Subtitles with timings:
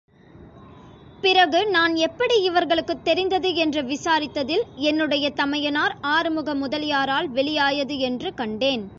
[1.21, 8.85] பிறகு நான் எப்படி இவர்களுக்குத் தெரிந்தது என்று விசாரித்ததில், என்னுடைய தமையனார் ஆறுமுக முதலியாரால் வெளியாயது என்று கண்டேன்.